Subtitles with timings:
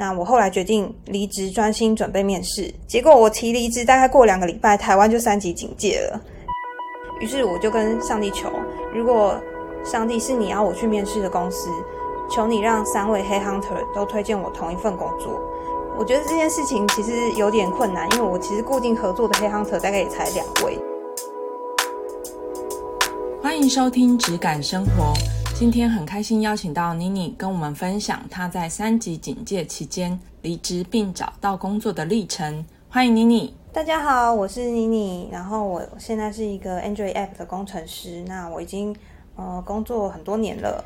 [0.00, 2.72] 那我后来决定离职，专心准备面试。
[2.86, 6.20] 结果我提离职，大概过两个礼拜，台湾就三级警戒了。
[7.18, 8.48] 于是我就跟上帝求，
[8.94, 9.34] 如果
[9.82, 11.68] 上帝是你要我去面试的公司，
[12.30, 15.40] 求你让三位黑 hunter 都推荐我同一份工作。
[15.98, 20.78] 我觉得这件事情其实有点困难，因为我其实固定合作的黑 hunter 大概也才两位。
[23.42, 25.12] 欢迎收听《质感生活》。
[25.58, 32.64] 今天很开心邀请到妮妮跟我们分享她在三级警戒期间离职并找到工作的历程。
[32.88, 33.52] 欢迎妮妮。
[33.72, 38.22] 大家好，我是妮妮，然后我现在是一个 Android App 的工程师。
[38.28, 38.94] 那我已经
[39.34, 40.84] 呃工作很多年了。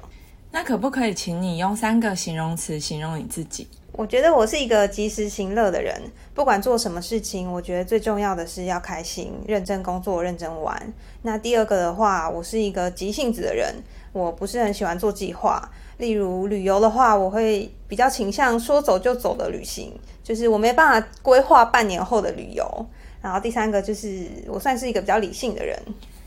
[0.55, 3.67] 那可不可以请你用三个形容词形容你自己？
[3.93, 5.99] 我觉得我是一个及时行乐的人，
[6.35, 10.93] 不管做什么事情，我觉得最重要的是要开心、认真工作、认真玩。
[11.23, 13.75] 那第二个的话，我是一个急性子的人，
[14.13, 15.71] 我不是很喜欢做计划。
[15.97, 22.87] 例如旅游的话，我会比较倾向说走就走的旅行，就是我没办法规划半年后的旅游。
[23.23, 25.79] 然后第三个就是我算是一个比较理性的人。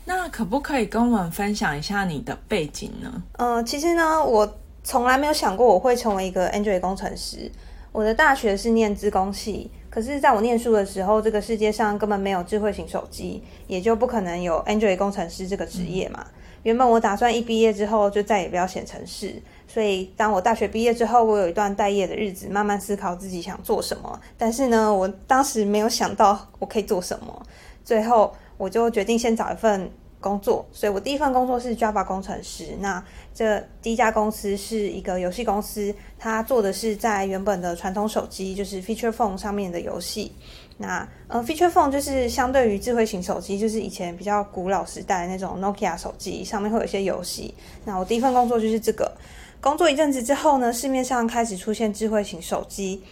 [0.06, 3.22] 那可不可以跟我们分享一下你的背景呢？
[3.32, 4.56] 呃，其实呢，我。
[4.88, 7.50] 从来没有想过我会成为一个 Android 工程师。
[7.90, 16.24] 我的大学是念资工系，可是在我念书的时候，这个世界上根本没有智慧型手机，也就不可能有 Android 工程师这个职业嘛。
[16.62, 24.20] 原本我打算一毕业之后就再也不要写程式，所以当我大学毕业之后，我有一段待业的日子，慢慢思考自己想做什么。
[24.38, 27.42] 但是呢，我当时没有想到我可以做什么，
[27.84, 29.90] 最后我就决定先找一份。
[30.18, 32.74] 工作，所以我第一份工作是 Java 工程师。
[32.80, 40.32] 那这第一家公司是一个游戏公司，它做的是在原本的传统手机，就是 Feature Phone 上面的游戏。
[40.78, 47.54] 那呃，Feature Phone 就是相对于智慧型手机，就是以前比较古老时代那种 Nokia 手机，上面会有一些游戏。
[47.84, 49.12] 那我第一份工作就是这个。
[49.60, 53.02] 工作一阵子之后呢，市面上开始出现智慧型手机，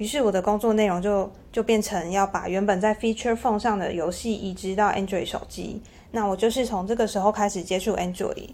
[0.00, 5.82] 于是我的工作内容就就变成要把原本在 Feature Phone 上的游戏移植到 Android 手机。
[6.10, 8.48] 那我就是从这个时候开始接触 Android。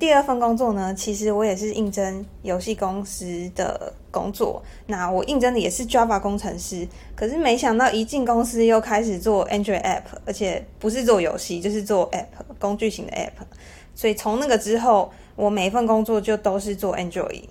[0.00, 4.60] 第二份工作呢，其实我也是应征游戏公司的工作。
[4.86, 12.26] 那我应征的也是 Java 工程师，可是没想到一进公司又开始做 Android App，而且不是做游戏，就是做 App
[12.58, 13.46] 工具型的 App。
[13.94, 17.44] 所以从那个之后，我每一份工作就都是做 Android。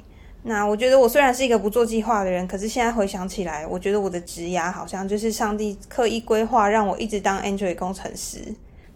[0.43, 8.39] 那我觉得我虽然是一个不做计划的人，可是现在回想起来，我觉得我的职涯好像就是上帝刻意规划，让我一直当 Android 工程师。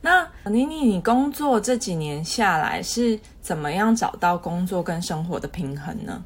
[0.02, 6.24] 那妮妮，你工作这几年下来是怎么样找到工作跟生活的平衡呢？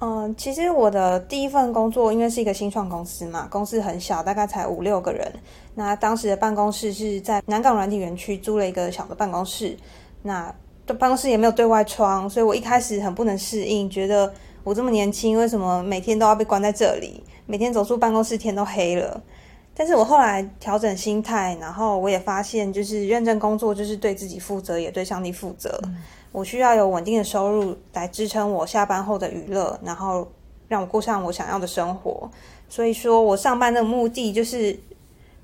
[0.00, 5.32] 嗯，其实我的第一份工作因为是一个新创公司嘛，公司很小，大概才五六个人。
[5.74, 9.74] 那当时的办公室是在南港软体园区租了一个小的办公室，
[10.22, 10.54] 那
[10.84, 14.30] 的办公室也没有对外窗，所以我一开始很不能适应，觉得
[14.64, 17.22] 我这么年轻，为什么每天都要被关在这里？
[17.44, 19.22] 每天走出办公室天都黑了。
[19.76, 25.78] 但是我后来调整心态，然后我也发现，就是认真工作就是对自己负责，也对上帝负责。
[26.32, 30.26] 我需要有稳定的收入来支撑我下班后的娱乐，然后
[30.66, 32.30] 让我过上我想要的生活。
[32.68, 34.78] 所以说我上班的目的就是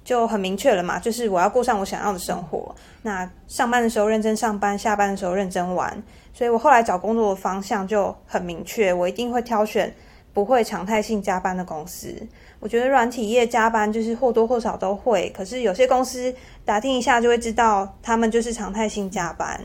[0.05, 2.75] 就很明确了嘛，就是我要过上我想要的生活。
[3.03, 6.03] 那上班的时候认真上班，下班的时候认真玩。
[6.33, 9.93] 所以我后来找工作的方向就很明确，我一定会挑选
[10.33, 12.15] 不会常态性加班的公司。
[12.61, 16.33] 我觉得软体业加班就是或多或少都会，可是有些公司
[16.65, 19.61] 打听一下就会知道，他们就是常态性加班。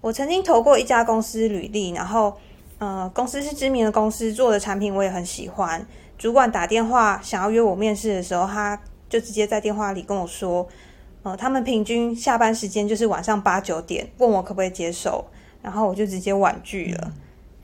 [0.00, 2.36] 我曾经投过一家公司履历，然后
[2.78, 5.84] 呃，公司是知名的公司，做的产品我也很喜欢。
[6.16, 10.66] 主管打电话想要约我面试的时候，他就直接在电话里跟我说，
[11.22, 15.24] 呃，他们平均下班时间就是晚上八九点，问我可不可以接受，
[15.62, 17.12] 然后我就直接婉拒了。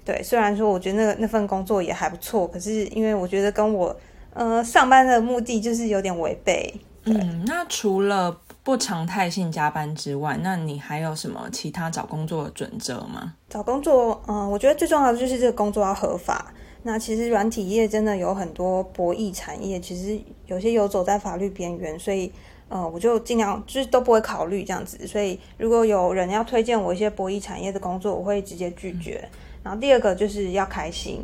[0.04, 3.94] 对，虽然说我觉得那个那份工作也还不错，可是因为我觉得跟我
[4.34, 6.75] 呃，上班的目的就是有点违背。
[7.04, 13.34] 嗯，那除了不常态性加班之外，那你还有什么其他找工作的准则吗？
[13.48, 16.53] 找工作，嗯，我觉得最重要的就是这个工作要合法。
[16.82, 22.33] 那其实软体业真的有很多博弈产业，其实有些游走在法律边缘，所以
[22.68, 25.06] 呃，我就尽量就是都不会考虑这样子。
[25.06, 29.28] 所以如果有人要推荐我一些博弈产业的工作，我会直接拒绝。
[29.62, 31.22] 然后第二个就是要开心。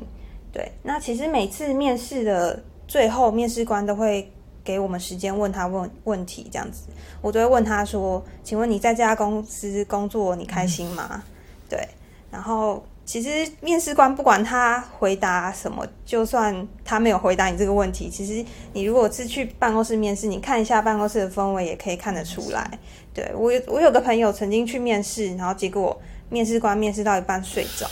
[0.53, 2.63] 对，那其实每次面试的。
[2.89, 4.33] 最后，面试官都会
[4.65, 6.85] 给我们时间问他问问题，这样子，
[7.21, 11.23] 我都会问他说：“请问你在这家公司工作，你开心吗？”
[11.69, 11.87] 对，
[12.31, 18.45] 然后其实面试官不管他回答什么，就算他没有回答你这个问题，其实
[18.75, 22.71] 你如果是去办公室面试，你看一下办公室的氛围，也可以看得出来。
[23.15, 27.89] 对我有我有个朋友曾经去面试，然后结果面试官面试到一半睡着，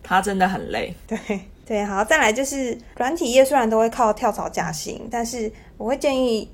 [0.00, 0.94] 他真的很累。
[1.08, 1.18] 对。
[1.64, 6.48] 对，好，再来就是软体业虽然都会靠跳槽加薪，但是我会建议。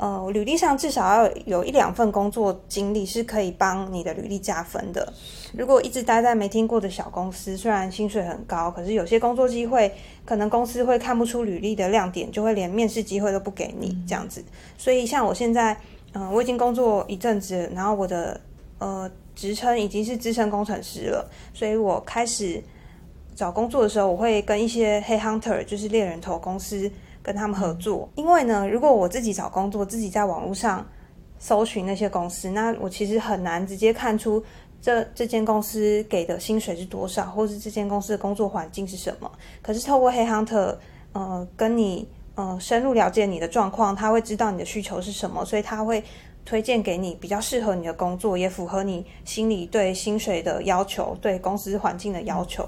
[0.00, 5.12] 呃，履历上至少要有一两份工作经历是可以帮你的履历加分的。
[5.52, 9.92] 如果一直待在没听过的小公司，虽然薪水很高，可是有些工作机会
[10.24, 14.42] 可能公司会看不出履历的亮点，就会连面试机会都不给你这样子。
[14.78, 15.76] 所以像我现在，
[16.14, 18.40] 嗯，我已经工作一阵子，然后我的
[18.78, 22.62] 呃职称已经是资深工程师了，所以我开始
[23.36, 26.90] 找工作的时候，我会跟一些黑 hunter，就是猎人头公司。
[27.22, 30.86] 跟他们合作，因为呢，如果我自己找工作，自己在网络上
[31.38, 34.42] 搜寻那些公司，那我其实很难直接看出
[34.80, 39.30] 这这间公司给的薪水是多少，或是这间公司的工作环境是什么。
[39.60, 40.74] 可是透过黑 hunter，
[41.12, 46.02] 呃，跟你呃深入了解你的状况，他会知道你的需求是什么，所以他会
[46.44, 52.66] 推荐给你比较适合你的工作，也符合你心里对薪水的要求，对公司环境的要求。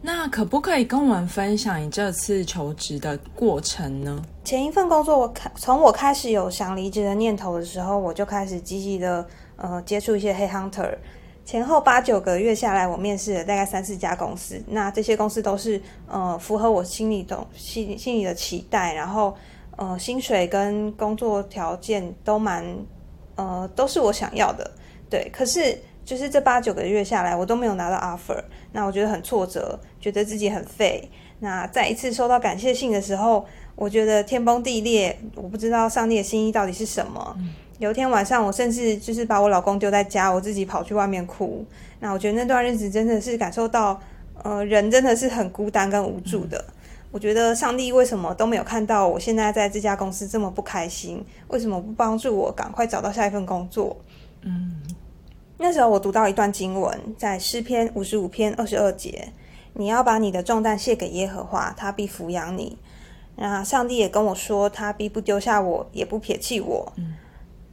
[0.00, 4.22] 那可不可以跟我们分享你这次求职的过程呢？
[4.44, 10.96] 前一份工作，我开从我开始有想离职的念头的时候，我就开始积极的呃接触一些黑 hunter。
[11.44, 14.62] 前后八九个月下来，我面试了大概三四家公司。
[14.68, 19.34] 那这些公司都是呃符合我心里的心心里的期待，然后
[19.76, 22.64] 呃薪水跟工作条件都蛮
[23.34, 24.70] 呃都是我想要的。
[25.10, 25.76] 对，可是。
[26.08, 31.06] 就是这八九个月下来，我都没有拿到 offer，那我觉得很挫折，觉得自己很废。
[31.40, 33.44] 那再一次收到感谢信的时候，
[33.76, 37.36] 我觉得天崩地裂，我不知道上帝的心意到底是什么。
[37.78, 41.62] 有一天晚上，我甚至就是把我老公丢在家，我自己跑去外面哭。
[42.00, 44.00] 那我觉得那段日子真的是感受到，
[44.42, 46.64] 呃，人真的是很孤单跟无助的。
[47.10, 51.22] 我觉得上帝为什么都没有看到我现在在这家公司这么不开心？
[51.48, 53.94] 为什么不帮助我赶快找到下一份工作？
[54.40, 54.80] 嗯。
[55.60, 59.32] 那时候我读到一段经文，在诗篇五十五篇二十二节，
[59.74, 62.78] 你要把你的重担卸给耶和华，他必抚养你。
[63.34, 66.92] 那上帝也跟我说，他必不丢下我，也不撇弃我。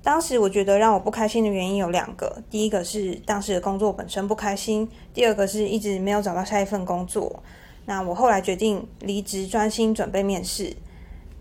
[0.02, 7.44] 当时我觉得让我不开心的原因有两个，第一个是当时的工作本身不开心，第二个是一直没有找到下一份工作。
[7.86, 10.76] 那我后来决定离职，专心准备面试。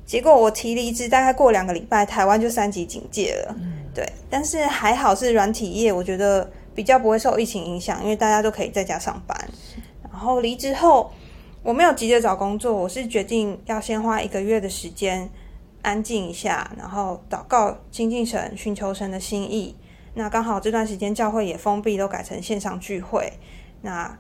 [0.05, 3.57] 结果我提离职，大概过两个礼拜，台湾就三级警戒了。
[3.95, 9.39] 对，但是还好是软体业，我觉得比较不会受疫情影响，因为大家都可以在家上班。
[10.03, 11.13] 然后离职后，
[11.63, 15.31] 我没有急着找工作，我是决定要先花一个月的时间
[15.83, 19.77] 安静一下，然后祷告、亲近神、寻求神的心意。
[20.15, 23.33] 那刚好这段时间教会也封闭，都改成线上聚会。
[23.83, 24.19] 那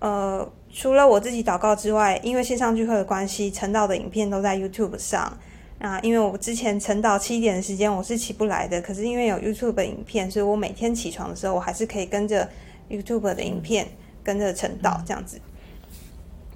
[0.00, 5.38] 呃，除了我自己祷告之外，因为线上聚会的关系，陈导的影片都在 YouTube 上。
[5.82, 12.48] 啊，因为我之前晨到七点的时间我是起不来的，可是因为有 YouTube 的影片，所以我每天起床的时候，我还是可以跟着
[12.88, 13.88] YouTube 的影片
[14.22, 15.40] 跟着晨到这样子。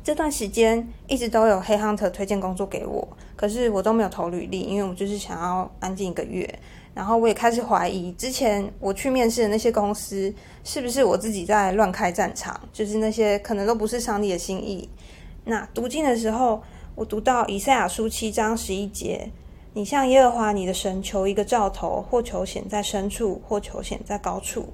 [0.05, 6.49] 这段时间一直都有黑 hunter 推荐工作给我，可是我都没有投履历，因为我就是想要安静一个月。
[6.95, 10.33] 然后我也开始怀疑，之前我去面试的那些公司
[10.63, 14.89] 是不是我自己在乱开战场，就是那些可能都不是上帝的心意。
[15.45, 16.63] 那读经的时候。
[16.97, 19.31] 我读到以赛亚书七章十一节，
[19.75, 24.67] 你向耶和华你的神求一个兆头，或求显在深处，或求显在高处。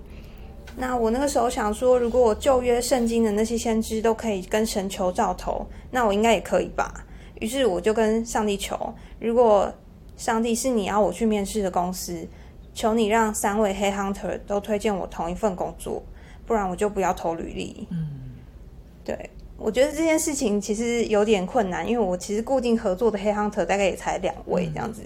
[0.76, 7.04] 那我那个时候想说，如果我旧约圣经的那些先知都可以跟神求兆头，那我应该也可以吧？
[7.40, 9.72] 于是我就跟上帝求，如果
[10.16, 12.24] 上帝是你要我去面试的公司，
[12.72, 16.00] 求你让三位黑 hunter 都推荐我同一份工作，
[16.46, 17.88] 不然我就不要投履历。
[17.90, 18.06] 嗯，
[19.04, 19.28] 对。
[19.62, 25.02] 我觉得这件事情其实有点困难，因为我其实固定合作的黑 hunter 大概也才两位这样子，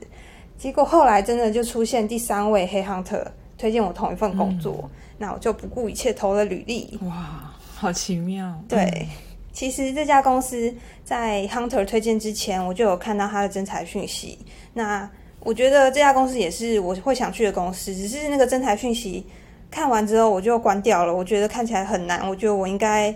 [0.57, 3.23] 结果后来真的就出现第三位黑 hunter
[3.59, 6.99] 推荐我同一份工作，那我就不顾一切投了履历。
[7.03, 8.59] 哇，好奇妙！
[8.67, 9.07] 对，
[9.53, 14.39] 其实这家公司在 hunter 推荐之前，我就有看到他的征才讯息。
[14.73, 15.07] 那
[15.41, 19.27] 我觉得这家公司也是我会想去的公司，只是那个征才讯息
[19.71, 21.15] 看完之后我就关掉了。
[21.15, 23.15] 我觉得看起来很难，我觉得我应该。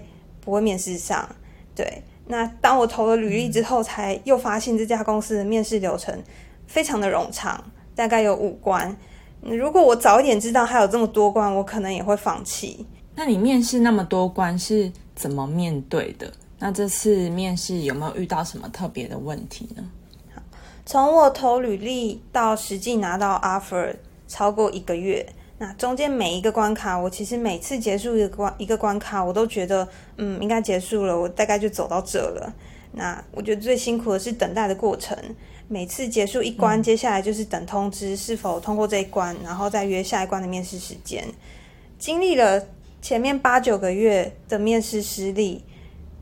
[0.50, 1.28] 不会面试上，
[1.76, 2.02] 对。
[2.26, 6.21] 那当我投了履历之后，才又发现这家公司的面试流程
[6.66, 7.62] 非常的冗长，
[7.95, 8.97] 大概有五关。
[9.40, 12.85] 如果我早一点知道还有这么多关，我可能也会放弃。
[13.14, 16.33] 那你面试那么多关是怎么面对的？
[16.59, 19.85] 那这次面试有没有遇到什么特别的问题呢？
[20.85, 23.95] 从我投履历到实际拿到 offer，
[24.26, 25.25] 超过一个月。
[25.60, 29.86] 那中间每一个关卡，我其实每次结束一个关一个关卡，我都觉得，
[30.16, 32.50] 嗯，应该结束了，我大概就走到这了。
[32.92, 35.14] 那我觉得最辛苦的是等待的过程，
[35.68, 41.22] 每次结束一关，接下来就是等通知是否通过这一关，然后再约下一关的面试时间。
[41.98, 42.64] 经历了
[43.02, 45.62] 前面八九个月的面试失利，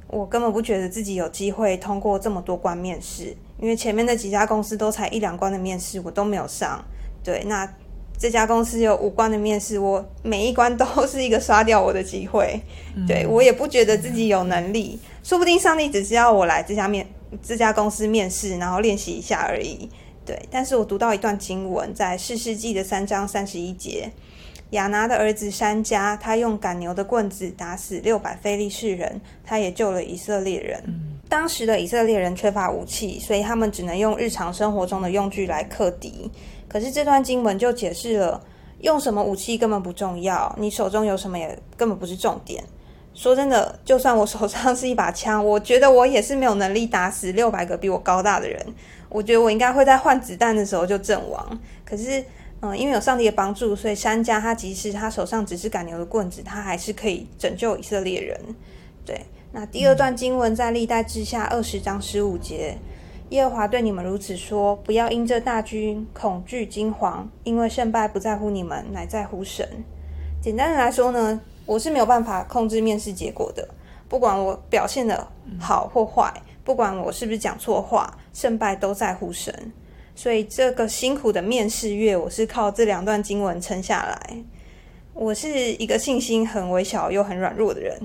[0.09, 6.85] 我根本不觉得自己有机会通过这么多关面试，因为前面那几家公司都才一两关的面试，我都没有上。
[7.23, 7.73] 对，那
[8.19, 12.61] 这家公司有五关的面试，我每一关都是一个刷掉我的机会。
[13.07, 17.07] 对我也不觉得自己有能力，说不定上帝只是要我来这家面
[17.41, 19.89] 这家公司面试，然后练习一下而已。
[20.27, 24.11] 对，但是我读到一段经文，在四世纪的三章三十一节。
[24.73, 30.83] 亚拿的儿子山加，他用赶牛的棍子打死六百非利士人，他也救了以色列人。
[31.27, 36.31] 当时的以色列人缺乏武器，所以他们只能用日常生活中的用具来克敌。
[36.69, 38.41] 可是这段经文就解释了，
[38.81, 42.63] 用什么武器根本不重要，你手中有什么也根本不是重点。
[43.15, 48.65] 说真的，就算我手上是一把枪，我觉得我也是没有能力打死六百个比我高大的人。
[49.09, 51.59] 我觉得我应该会在换子弹的时候就阵亡。
[51.85, 52.25] 可是。
[52.61, 58.37] 嗯，因为有上帝的帮助，所以山家他即使他手上只是赶牛的棍子，他还是可以拯救以色列人。
[59.07, 62.77] 对，那第二段经文在历代之下二十章十五节，
[63.31, 69.69] 耶和华对你们如此说：不要因这大军恐惧惊惶，因为胜败不在乎你们，乃在乎神。
[70.41, 73.69] 简单的来说呢，我是没有办法控制面试结果的，
[74.09, 75.27] 不管我表现的
[75.61, 76.33] 好或坏，
[76.65, 79.73] 不管我是不是讲错话，胜败都在乎神。
[80.15, 84.43] 所以这个辛苦的面试月，我是靠这两段经文撑下来。
[85.13, 88.01] 我是一个信心很微小又很软弱的人，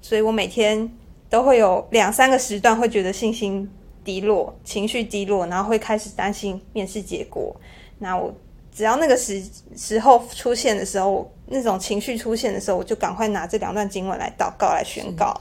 [0.00, 0.90] 所以我每天
[1.30, 3.70] 都会有两三个时段会觉得信心
[4.04, 7.54] 低落、情绪低落，然后会开始担心面试结果。
[7.98, 8.34] 那我
[8.74, 9.42] 只要那个时
[9.76, 15.38] 时候出现的时候，那种情绪出现的时候，我就赶快拿这两段经文来祷告、来宣告。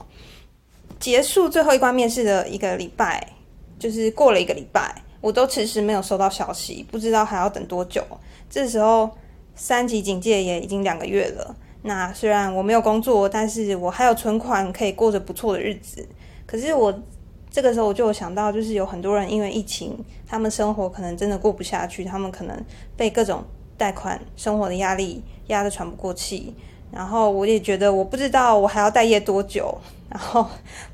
[1.00, 3.26] 结束最后一关面试的一个礼拜，
[3.80, 5.02] 就是过了一个礼拜。
[5.22, 8.04] 我都迟迟没有收到消息，不知道还要等多久。
[8.50, 9.10] 这时候
[9.56, 11.56] 三级警戒也已经两个月了。
[11.84, 16.08] 那虽然我没有工作，但是我还有存款，可以过着不错的日子。
[16.46, 16.92] 可是我
[17.52, 22.58] 这个时候我就有想到，就是有很多人因为疫情，他们生活可能真的过不下去，他们可能
[22.96, 23.44] 被各种
[23.78, 26.56] 贷款、生活的压力压得喘不过气。
[26.92, 29.78] 然后我也觉得，我不知道我还要待业多久。
[30.10, 30.46] 然后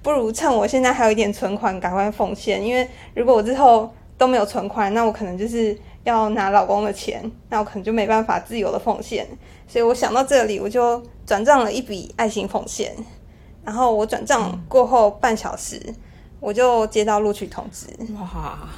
[0.04, 2.64] 不如趁我现在还有一点存款，赶快奉献。
[2.64, 9.28] 因为如果我之后都没有存款，那我可能就是要拿老公的钱，那我可能就没办法自由的奉献。
[9.68, 12.96] 所以我想到这里，我就转账了一笔爱心奉献。
[13.66, 15.82] 然后我转账过后半小时，
[16.40, 17.88] 我就接到录取通知。
[18.14, 18.70] 哇！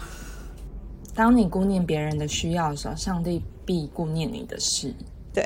[1.15, 4.93] 当你顾念别人的需要的时候，上帝必顾念你的事。
[5.33, 5.43] 对，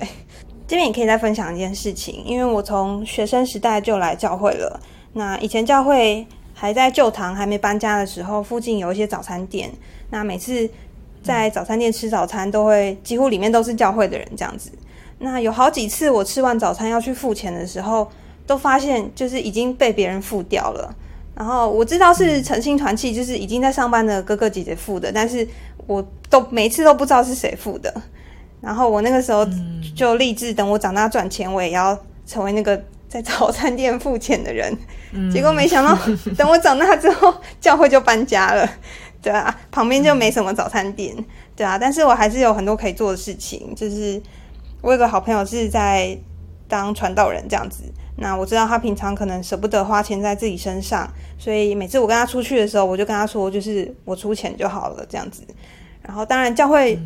[0.67, 4.79] 这边也可以再分享一件事情，因为我从学生时代就来教会了。
[5.13, 6.25] 那以前教会。
[6.55, 9.69] 还在旧堂还没搬家的时候，附近有一些早餐店。
[10.11, 10.69] 那每次
[11.21, 14.71] 在早餐店吃早餐，都会几乎里面都是教会的人这样子。
[15.17, 18.07] 那有好几次我吃完早餐要去付钱的时候，
[18.45, 20.95] 都发现就是已经被别人付掉了。
[21.35, 25.47] 然后我知道是诚心团契，就是已经在上班的哥哥姐姐付的，但是
[25.87, 27.93] 我都每次都不知道是谁付的。
[28.61, 29.45] 然后我那个时候
[29.95, 32.81] 就立志，等我长大赚钱，我也要成为那个。
[33.09, 34.75] 在早餐店付钱的人，
[35.31, 35.95] 结果没想到，
[36.35, 38.67] 等我长大之后，教会就搬家了，
[39.21, 41.15] 对啊，旁边就没什么早餐店，
[41.55, 43.71] 对啊，但是我还是有很多可以做的事情。
[43.75, 44.19] 就是
[44.81, 46.17] 我有个好朋友是在
[46.67, 47.83] 当传道人这样子，
[48.17, 55.43] 那我知道他平常可能舍不得花钱在自己身上，所以每次我跟他出去的时候，我就跟他说，就是我出钱就好了这样子。
[56.01, 56.99] 然后当然教会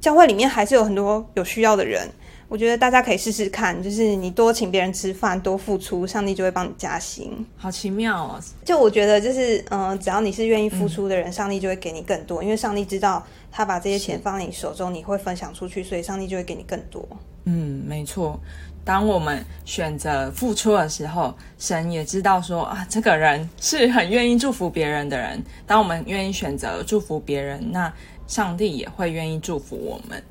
[0.00, 2.08] 教会里面还是有很多有需要的人。
[2.48, 7.46] 我觉得大家可以试试看，就是你多请别人吃饭，多付出，上帝就会帮你加薪。
[7.56, 8.38] 好奇妙哦！
[8.62, 17.02] 就我觉得，就是嗯，只要你是愿意付出的人，上帝就会给你更多，因为上帝知道他把这些钱放在你手中，你会分享出去，所以上帝就会给你更多。
[17.44, 18.38] 嗯，没错。
[18.84, 25.42] 当我们选择付出的时候，神也知道说啊，这个人是很愿意祝福别人的人。
[25.66, 27.92] 当我们愿意选择祝福别人，那
[28.26, 30.22] 上帝也会愿意祝福我们。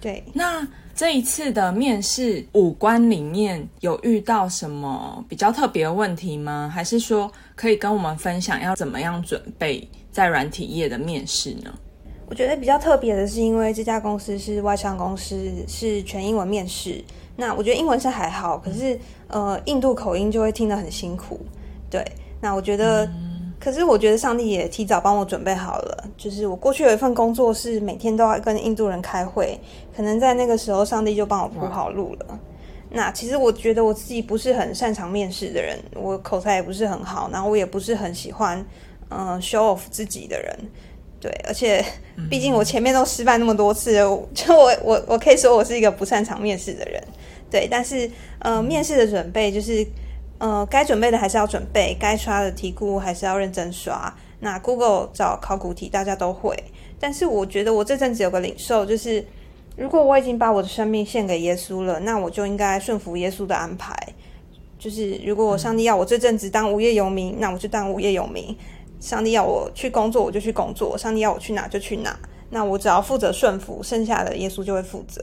[0.00, 0.66] 对，那。
[0.98, 6.72] 这一次的面试五官里面有遇到什么比较特别的问题吗？
[6.74, 11.70] 还是说可以跟我们分享要怎么样准备在软体业的面试呢？
[12.30, 17.04] 我觉得比较特别的是，因为这家公司是外商公司，是全英文面试。
[17.36, 21.38] 那我觉得英文是还好，可是呃，印度口音就会听得很辛苦。
[21.90, 22.04] 对，
[22.40, 23.08] 那我觉得。
[23.58, 29.58] 可是我觉得上帝也提早帮我准备好了，就是我过去有一份工作是每天都要跟印度人开会，
[29.96, 32.38] 可能在那个时候上帝就帮我铺好路了。
[32.90, 38.64] 那其实我觉得我自己不是很擅长面试的人，我口才也不是很好，然后我也不是很喜欢
[39.08, 40.54] 嗯 show off 自己的人，
[41.20, 41.84] 对，而且
[42.30, 43.92] 毕竟我前面都失败那么多次，
[44.34, 47.02] 就我我我可以说我是一个不擅长面试的人，
[47.50, 49.86] 对，但是呃面试的准备就是。
[50.38, 54.14] 呃，该准备的还是要准备，该刷的题库还是要认真刷。
[54.40, 56.54] 那 Google 找考古题大家都会，
[57.00, 59.24] 但是我觉得我这阵子有个领受，就是
[59.78, 63.96] 如果我已经把我的生命献给耶稣了，那我就应该顺服耶稣的安排。
[64.78, 68.54] 就是如果上帝要我这阵子当无业游民，那我就当无业游民；
[69.06, 72.18] 上帝要我去工作，我就去工作；上帝要我去哪就去哪。
[72.50, 75.22] 那我只要负责顺服，剩下的耶稣就会负责。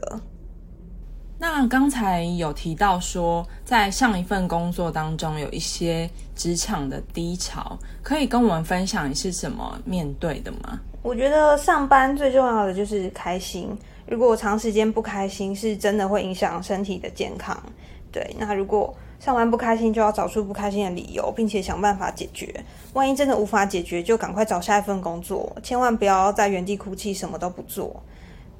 [1.38, 10.80] 那刚才有提到说，在上一份工作当中有一些职场的低潮，可以跟我们分享你是怎么面对的吗？
[11.02, 13.76] 我觉得上班最重要的就是开心。
[14.06, 17.62] 如果我长时间不开心，是真的会影响身体的健康。
[18.10, 22.54] 对，那如果上班不开心，就要找出不开心的理由，并且想办法解决。
[22.92, 28.02] 万一真的无法解决，就赶快找下一份工作，千万不要在原地哭泣，什么都不做。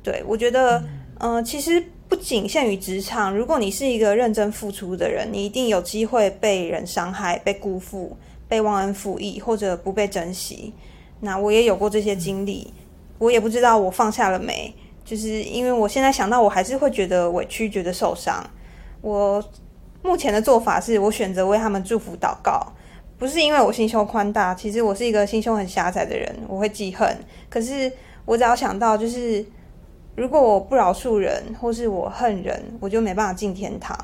[0.03, 0.83] 对我觉得，
[1.19, 1.85] 嗯，其实。
[2.07, 8.15] 不仅限于职场，如果你是一个认真付出的人，你一定有机会被人伤害、被辜负、
[8.47, 10.73] 被忘恩负义，或者不被珍惜。
[11.19, 12.73] 那我也有过这些经历，
[13.19, 14.73] 我也不知道我放下了没。
[15.05, 18.45] 就是因为我现在想到，我还是会觉得委屈、觉得受伤。
[19.01, 19.43] 我
[20.05, 22.73] 目前的做法是我选择为他们祝福祷告，
[23.19, 27.19] 不是因为我心胸宽大，其实我是一个心胸很狭窄的人，我会记恨。
[27.49, 27.91] 可是
[28.25, 29.45] 我只要想到，就是。
[30.17, 33.99] 如果我不饶恕人，或是我恨人，我就没办法进天堂。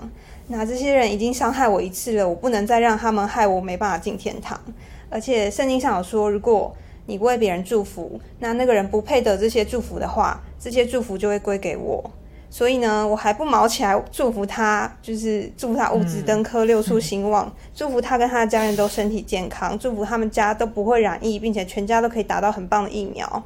[0.48, 4.60] 那这些人已经伤害我一次了，我不能再让他们害我没办法进天堂。
[5.08, 6.74] 而且圣经上有说，如果
[7.06, 12.10] 你为别人祝福，那那个人不配得这些祝福的话，这些祝福就会归给我。
[12.50, 23.42] 所以呢，我还不毛起来祝福他，就是祝福他五子登科、六畜兴旺，祝福他跟他的家人都身体健康，祝福他们家都不会染疫，并且全家都可以打到很棒的疫苗。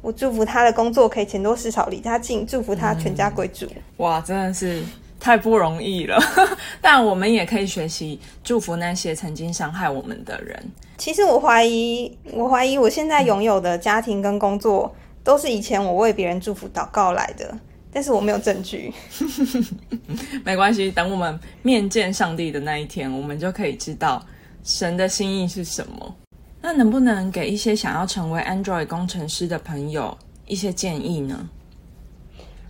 [0.00, 3.66] 我祝福他的工作可以钱多事少离他近，祝福他全家归主。
[3.98, 4.82] 哇，真的是
[5.20, 6.18] 太不容易了。
[6.80, 10.58] 但我们也可以学习祝福那些曾经伤害我们的人。
[10.96, 17.58] 其实我怀疑，我怀疑我现在拥有的家庭跟工作，都是以前我为别人祝福祷告来的，
[17.96, 18.92] 但是我没有证据。
[20.44, 24.22] 没关系，等我们面见上帝的那一天，我们就可以知道
[24.62, 26.14] 神的心意是什么。
[26.60, 30.14] 那能不能给一些想要成为 Android 工程师的朋友
[30.46, 31.48] 一些建议呢？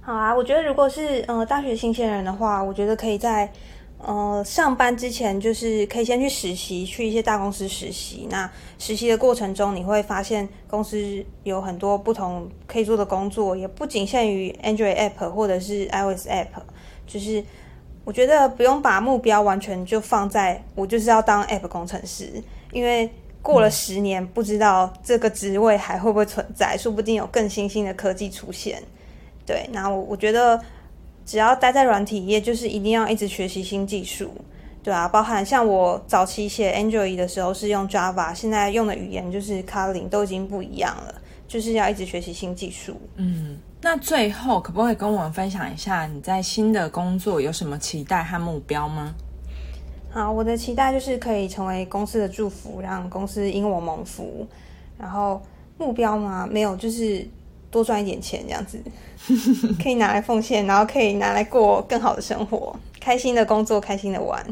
[0.01, 3.53] 好啊，我觉得如果是呃大学新鲜人的话，我觉得可以在
[4.07, 8.27] 呃上班之前，就是可以先去实习，去一些大公司实习。
[8.31, 16.62] 那实习的过程中，你会发现公司有很多不同可以做的工作，也不仅限于 Android App 或者是 iOS App。
[17.07, 17.45] 就是
[18.05, 22.42] 我觉得不用把目标完全就放在我就是要当 App 工程师，
[22.73, 23.11] 因为。
[23.42, 28.83] 过了十年，不知道这个职位还会不会存在，说不定有更新兴的科技出现。
[29.47, 30.61] 对，那我我觉得
[31.27, 34.31] 只要待在软体业，就是一定要一直学习新技术，
[34.83, 41.15] 对啊，包含像我早期写 Android 的时候是用 Java，现在用的语言就是 Kotlin，都已经不一样了，
[41.49, 42.97] 就是要一直学习新技术。
[43.17, 49.12] 嗯，那最后可不可以跟我们分享一下你在新的工作有什么期待和目标吗？
[50.12, 54.47] 好，我的期待就是可以成为公司的祝福，让公司因我蒙福。
[54.97, 55.43] 然后
[55.77, 56.49] 目标吗？
[56.51, 57.29] 没有，就是
[57.77, 58.83] 多赚一点钱这样子，
[59.83, 64.43] 可以拿来奉献，然后可以拿来过更好的生活，开心的工作，开心的玩。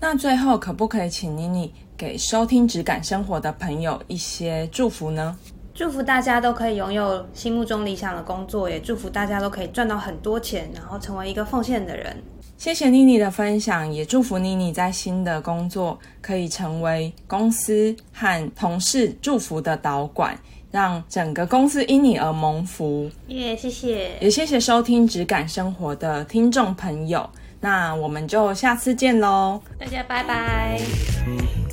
[0.00, 5.38] 那最后可不可以请妮妮给收听质感生活的朋友一些祝福呢？
[5.72, 12.16] 祝福大家都可以拥有心目中理想的工作，也祝福大家都可以赚到很多钱，然后成为一个奉献的人。
[12.56, 20.38] 谢谢妮妮的分享，也祝福妮妮在新的工作可以成为公司和同事祝福的导管，
[20.74, 23.08] 让整个公司因你而蒙福。
[23.28, 27.24] 耶，谢谢，也谢谢收听质感生活的听众朋友，
[27.60, 30.80] 那我们就下次见喽，大家拜拜。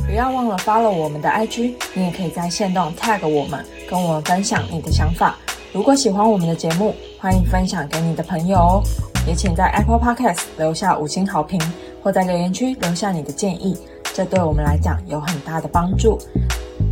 [0.06, 5.36] 不要忘了 follow 我们的 IG，你也可以在线动 tag 我们，跟我们分享你的想法。
[5.74, 8.84] 如果喜欢我们的节目，欢迎分享给你的朋友哦。
[9.26, 11.60] 也请在 Apple Podcast 留下五星好评，
[12.04, 13.76] 或在留言区留下你的建议，
[14.14, 16.20] 这对我们来讲有很大的帮助。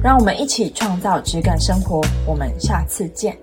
[0.01, 3.37] 让我们一起创造质感生活，我们下次见。